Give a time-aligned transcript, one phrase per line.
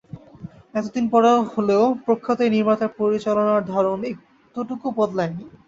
[0.73, 5.43] এত দিন পরে হলেও প্রখ্যাত এই নির্মাতার পরিচালনার ধরন এতটুকু বদলায়নি।